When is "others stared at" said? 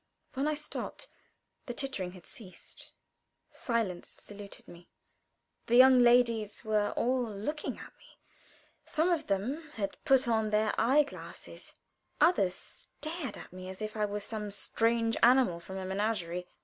12.19-13.53